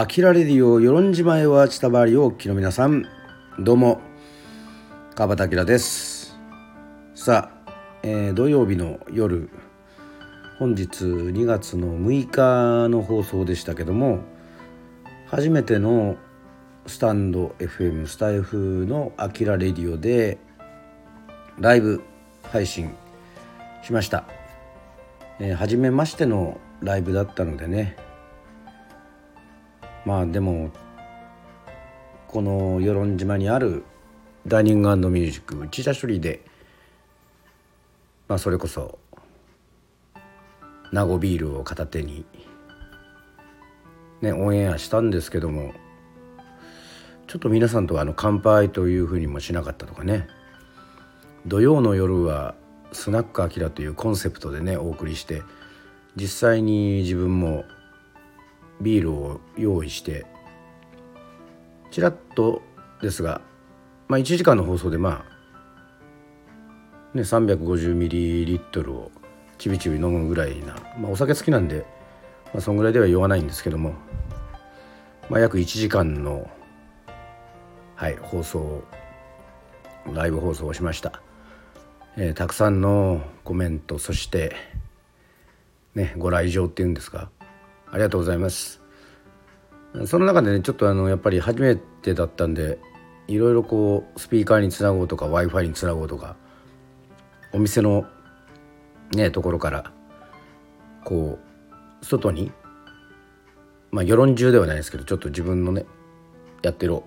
[0.00, 3.04] アキラレディオ与論島へは千田バリをおきの皆さん。
[3.58, 4.00] どうも
[5.16, 6.38] 川端明です。
[7.16, 7.72] さあ、
[8.04, 9.50] えー、土曜日の夜
[10.60, 14.20] 本日2月の6日の放送でしたけども
[15.26, 16.14] 初めての
[16.86, 20.38] スタンド FM スタイフのアキラレディオで
[21.58, 22.04] ライブ
[22.44, 22.94] 配信
[23.82, 24.28] しました、
[25.40, 27.96] えー、初めましてのライブだったのでね
[30.04, 30.70] まあでも
[32.26, 33.84] この与論島にある
[34.46, 36.40] ダイニングミュージック内田処理で
[38.28, 38.98] まあそれこそ
[40.92, 42.24] 名護ビールを片手に
[44.20, 45.72] ねオンエアしたんですけども
[47.26, 50.28] ちょっと皆さんとあの乾杯というふうにもしなかったとかね。
[51.46, 52.54] 土曜の夜は
[52.92, 55.42] スナックアキラというコンセプトでねお送りして
[56.16, 57.64] 実際に自分も
[58.80, 60.26] ビールを用意して
[61.90, 62.62] ちらっと
[63.02, 63.40] ですが、
[64.08, 65.24] まあ、1時間の放送でま
[67.14, 69.10] あ、ね、350ミリリットルを
[69.56, 71.84] ちびちび飲むぐらいな、まあ、お酒好きなんで、
[72.52, 73.94] まあ、そんぐらいでは酔わないんですけども、
[75.28, 76.48] まあ、約1時間の、
[77.96, 78.84] はい、放送
[80.12, 81.20] ライブ放送をしました、
[82.16, 84.54] えー、たくさんのコメントそして
[85.94, 87.30] ねご来場っていうんですか
[87.90, 88.80] ありがとうございます。
[90.04, 92.78] その中でねちょっとあのやっぱり初めてだったんで
[93.26, 96.36] いろいろこうスピーカーにつなごうとか w i f i につなごうとか
[97.52, 98.06] お店の
[99.12, 99.92] ねところから
[101.04, 101.38] こ
[102.00, 102.52] う外に
[103.90, 105.86] まあ世論中ではないですけどちょっと自分のね
[106.62, 107.02] やってる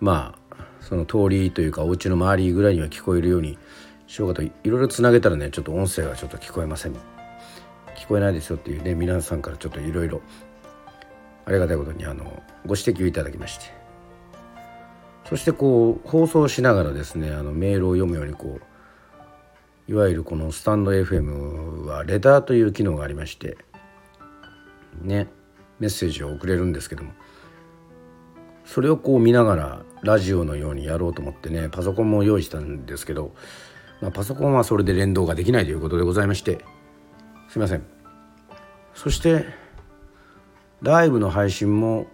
[0.00, 3.58] まあその通りというかお家の周りぐらいには聞こえるように
[4.06, 6.94] しようかといろいろつなげたらねちょっと音声がちょっと聞こえません。
[7.96, 10.20] 聞こえないですよっていうね皆さんからちょっといろいろ
[11.46, 12.24] ありがたいことにあの
[12.66, 13.86] ご指摘をいただきまして。
[15.28, 18.60] そしてこう放送しながらですねあのメールを読むようにこ
[19.88, 23.58] ういわゆるこのスタンド FM はレターという機能がありまして
[25.02, 25.28] ね
[25.80, 27.12] メッセージを送れるんですけども
[28.64, 33.34] それをこう見ながらラジオのようにやろうと思ってねパソコンも用意したんですけど
[34.00, 36.64] まあ、パソコンはそれで連動ができないということでございまして
[37.48, 37.84] すいません。
[38.94, 39.44] そして
[40.82, 42.06] ライブの配信も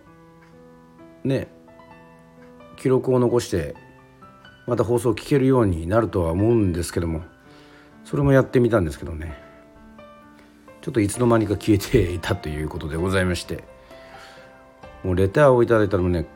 [1.25, 1.49] ね
[2.77, 3.75] 記録を残して
[4.67, 7.23] また放送を聞けるようになるとは思うんですけども
[8.05, 9.53] それもやってみたんですけどね。
[10.83, 13.63] ちょっといつの間にか消えていたということでございまして
[15.05, 16.27] もうレターをいただいたのもね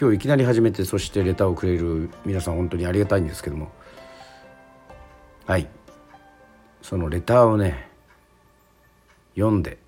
[0.00, 3.72] 今日いきなり始めてそしてレターをくれる皆さん本当にありがたいんですけども
[5.50, 5.68] はい。
[6.80, 7.90] そのレターをね
[9.34, 9.78] 読んで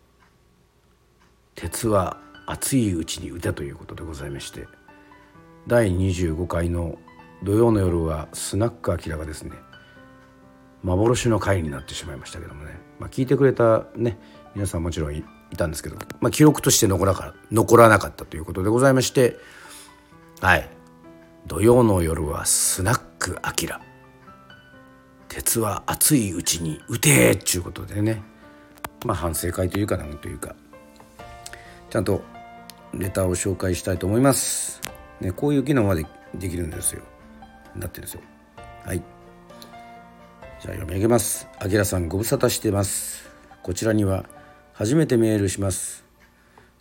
[1.55, 2.17] 「鉄は
[2.49, 4.67] 熱いうちに打て」ということでございまして
[5.69, 6.99] 第25回の
[7.45, 9.53] 土曜の夜はスナックアキラがですね
[10.83, 14.19] 幻の回になってしまいましたけどもね、まあ、聞いてくれたね
[14.57, 15.25] 皆さんもちろんい
[15.57, 19.39] たんですけど、まあ、記録として残らか残らなかったということでございまして
[20.41, 20.69] はい。
[21.47, 23.81] 土曜の夜はスナックアキラ。
[25.35, 28.21] 鉄は熱いうちに打てっちゅうことでね
[29.07, 30.55] まあ反省会というかなんというか
[31.89, 32.23] ちゃんと
[32.93, 34.83] レターを紹介したいと思います。
[35.21, 37.03] ね、こういう機能までできるんですよ。
[37.75, 38.21] なってるんですよ。
[38.85, 38.99] はい。
[38.99, 39.05] じゃ
[40.65, 41.49] あ読み上げます。
[41.59, 43.31] あきらさんご無沙汰してます。
[43.63, 44.27] こちらには
[44.75, 46.05] 初めてメールします。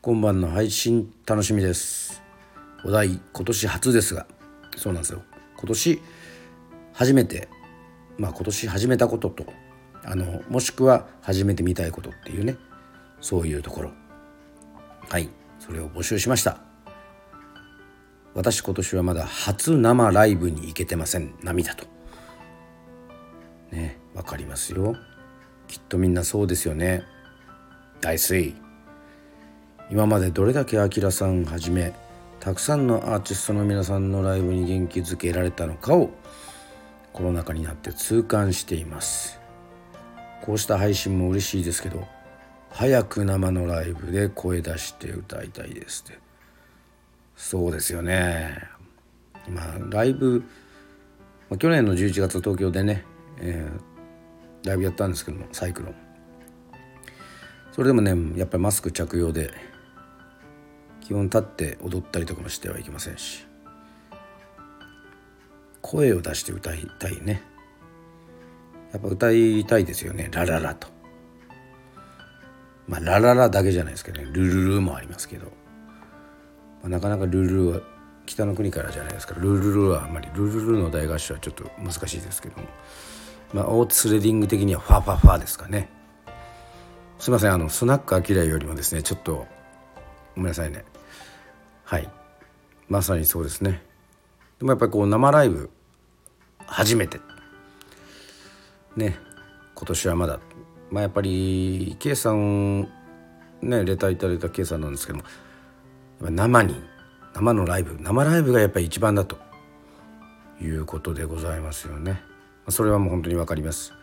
[0.02, 2.22] 今晩の配信楽しみです。
[2.84, 4.28] お題今年初ですが、
[4.76, 5.22] そうなんですよ。
[5.58, 6.02] 今年
[6.94, 7.48] 初めて
[8.22, 9.46] まあ、今年始めたことと
[10.04, 12.56] あのもしくは始めてみたいことっていうね
[13.20, 13.92] そういうところ。
[15.10, 15.30] はい。
[15.60, 16.60] それを募集しました。
[18.36, 21.34] 私今年はまだ初生ライブに行けてません。
[21.42, 21.86] 涙と。
[23.72, 24.96] ねわかりますよ。
[25.68, 27.04] きっとみんなそうですよね。
[28.02, 28.56] 大水。
[29.90, 31.94] 今までどれだけあきらさんはじめ
[32.40, 36.12] たくさんのアーティストの皆さんのライブに元気づけられたのかを
[37.14, 39.40] コロナ禍になって痛感しています。
[40.42, 42.08] こうした配信も嬉しいですけど
[42.72, 46.20] 早く生のライブで声出して歌いたいですって。
[47.36, 48.64] そうですよね。
[49.50, 50.44] まあライブ、
[51.58, 53.04] 去年の11月東京でね、
[53.40, 55.96] えー、ライブやったんですけどもサイクロン。
[57.72, 59.52] それでもねやっぱりマスク着用で
[61.02, 63.51] 基本立って踊ったりとかもしてはいけませんし。
[65.92, 67.42] 声を出して歌いたいね。
[68.94, 70.30] やっぱ歌いたいですよね。
[70.32, 70.88] ラララと。
[72.88, 74.30] まあラララだけじゃないですけどね。
[74.32, 77.82] ルルルもありますけど、まあ、なかなかルルルは
[78.26, 82.68] 北の国からじゃないですかルルルはあんまりルルルの大合唱はちょっと難しいですけども。
[83.54, 85.90] まあオーツスレディング的にはファファファですかね。
[87.20, 87.52] すいません。
[87.52, 89.46] あのスナックアキラよりもですねちょっと
[90.36, 90.86] ごめんなさいね。
[91.84, 92.10] はい。
[92.88, 93.82] まさにそうですね。
[94.60, 95.70] でもやっぱりこう生ライブ
[96.72, 97.20] 初めて。
[98.96, 99.18] ね
[99.76, 100.40] 今年はまだ。
[100.90, 102.82] まあやっぱり K さん
[103.62, 105.26] ねレターいただいた K さんなんですけども
[106.20, 106.76] 生に
[107.34, 109.38] 生のライブ生ライブがやっぱり一番だと。
[110.62, 112.22] いうことでございますよね。
[112.70, 113.94] それはもう本当に分かります。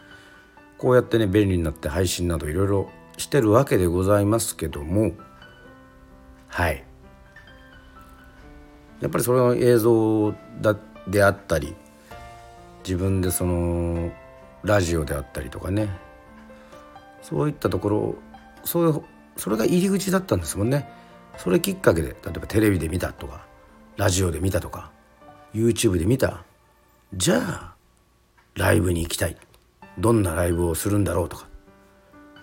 [0.76, 5.12] こうやってね便利になって配信などいろいろしてるわけでございますけども
[6.48, 6.84] はい。
[9.00, 10.76] やっぱりそれの映像だ
[11.06, 11.74] であったり
[12.84, 14.10] 自分でその
[14.62, 15.88] ラジオであったりとかね。
[17.22, 18.14] そういったところ
[18.64, 19.02] そういう
[19.36, 20.88] それが入り口だったんですもんね。
[21.36, 23.46] それきっかけで例えばテレビで見たとか
[23.96, 24.90] ラジオで見たとか
[25.54, 26.44] YouTube で見た。
[27.14, 27.74] じゃあ
[28.54, 29.36] ライブに行きたい。
[29.98, 31.46] どんなライブをするんだろうとか。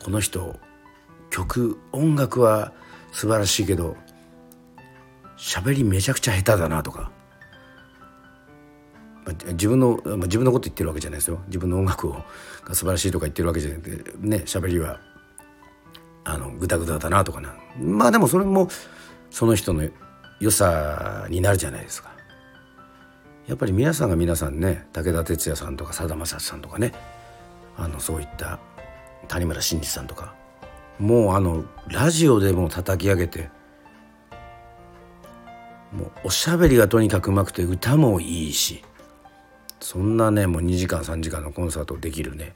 [0.04, 0.60] この人
[1.30, 2.74] 曲音楽は
[3.12, 3.98] 素晴らしいけど
[5.38, 7.12] 喋りめちゃくちゃ下手だなとか、
[9.54, 12.24] 自分の、まあ、自分のこと言ってるわけじゃないですよ自分の音楽を
[12.64, 15.00] が素晴らしいとか言ってるわけじゃなくてね喋りは
[16.24, 18.68] あのグダグダだなとかなまあでもそれも
[19.32, 19.88] その人の
[20.40, 22.16] 良さになるじゃないですか。
[23.48, 26.94] やっぱり皆さんが皆さんね武田鉄矢さんとかさだまさしさんとかね
[27.78, 28.60] あのそういった
[29.28, 30.34] 谷村新司さんとか
[31.00, 33.50] もうあのラジオでも叩き上げて
[35.92, 38.84] もうおしゃべりがとにかくうまくて歌もいいし
[39.80, 42.56] そんなねもう2時間3時間のコンサートできるね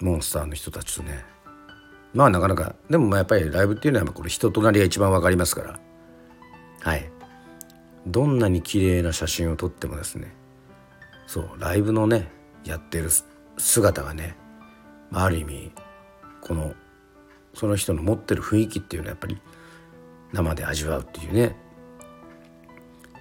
[0.00, 1.24] モンスターの人たちとね。
[2.12, 5.80] まあなかなかでもまあやっぱりライブっていうのはこれ人となりが一番わかりますから。
[6.80, 7.10] はい。
[8.06, 10.34] どんなに綺麗な写真を撮ってもですね
[11.26, 12.30] そうライブのね
[12.64, 13.10] やってる
[13.58, 14.36] 姿がね
[15.12, 15.72] ある意味
[16.40, 16.74] この
[17.52, 19.38] その人の持ってる雰囲気っていうのはやっぱり
[20.32, 21.56] 生で味わうっていうね。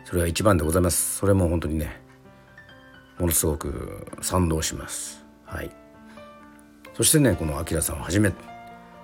[0.05, 1.17] それが一番でございます。
[1.17, 2.01] それも本当にね
[3.19, 5.23] ものすごく賛同します。
[5.45, 5.69] はい。
[6.95, 8.31] そしてねこのアキラさんをはじめ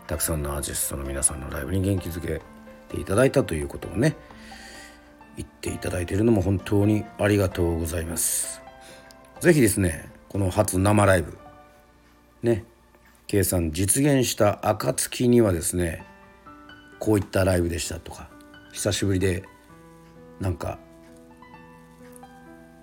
[0.07, 2.41] たくさんのアーティストの皆さんのライブに元気づけ
[2.89, 4.15] ていただいたということをね
[5.35, 8.61] 言っていただいているのも本当にありがとうございます。
[9.41, 11.37] 是非ですねこの初生ライブ
[12.41, 12.63] ね
[13.27, 16.05] 計算実現した暁にはですね
[16.99, 18.29] こういったライブでしたとか
[18.71, 19.43] 久しぶりで
[20.39, 20.79] なんか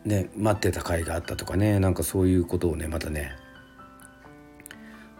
[0.04, 3.32] ね待ってた甲斐があったとかねなんかそういうことをねまたね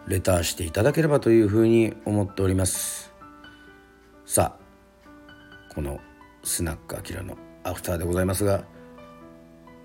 [0.07, 3.13] レターしていただければというふうに思っております
[4.25, 5.99] さあこの
[6.43, 8.65] スナックアキラのアフターでございますが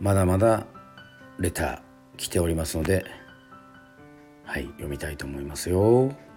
[0.01, 0.67] まだまだ
[1.39, 1.81] レター
[2.17, 3.05] 来ておりますので
[4.45, 6.28] はい読みたいと思いますよ。